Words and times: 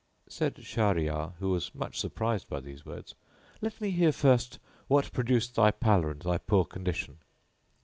Said 0.27 0.55
Shahryar, 0.55 1.33
who 1.37 1.51
was 1.51 1.75
much 1.75 1.99
surprised 1.99 2.49
by 2.49 2.59
these 2.59 2.83
words, 2.87 3.13
"Let 3.61 3.79
me 3.79 3.91
hear 3.91 4.11
first 4.11 4.57
what 4.87 5.13
produced 5.13 5.53
thy 5.53 5.69
pallor 5.69 6.09
and 6.09 6.21
thy 6.23 6.39
poor 6.39 6.65
condition." 6.65 7.19